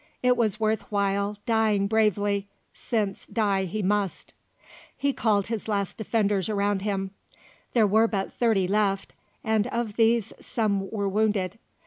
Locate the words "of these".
9.67-10.33